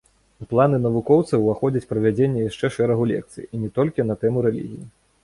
[0.43, 4.81] У планы навукоўца уваходзіць правядзенне яшчэ шэрагу лекцый і не толькі на тэму рэлігіі.